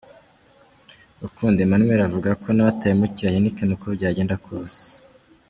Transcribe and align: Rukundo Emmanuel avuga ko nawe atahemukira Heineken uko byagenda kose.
Rukundo 1.23 1.57
Emmanuel 1.65 2.01
avuga 2.09 2.29
ko 2.41 2.47
nawe 2.51 2.69
atahemukira 2.73 3.33
Heineken 3.33 3.73
uko 3.75 3.85
byagenda 3.95 4.35
kose. 4.45 4.81